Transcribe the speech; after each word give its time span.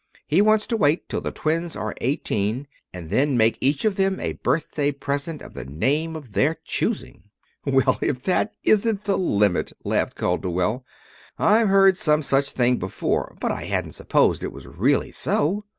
He 0.25 0.41
wants 0.41 0.65
to 0.65 0.75
wait 0.77 1.07
till 1.09 1.21
the 1.21 1.29
twins 1.31 1.75
are 1.75 1.93
eighteen, 2.01 2.65
and 2.91 3.11
then 3.11 3.37
make 3.37 3.59
each 3.61 3.85
of 3.85 3.97
them 3.97 4.19
a 4.19 4.33
birthday 4.33 4.91
present 4.91 5.43
of 5.43 5.53
the 5.53 5.63
name 5.63 6.15
of 6.15 6.31
their 6.31 6.49
own 6.49 6.55
choosing." 6.65 7.25
"Well, 7.65 7.99
if 8.01 8.23
that 8.23 8.51
isn't 8.63 9.03
the 9.03 9.15
limit!" 9.15 9.73
laughed 9.83 10.15
Calderwell. 10.15 10.83
"I'd 11.37 11.67
heard 11.67 11.97
some 11.97 12.23
such 12.23 12.53
thing 12.53 12.77
before, 12.77 13.35
but 13.39 13.51
I 13.51 13.65
hadn't 13.65 13.91
supposed 13.91 14.43
it 14.43 14.51
was 14.51 14.65
really 14.65 15.11
so." 15.11 15.65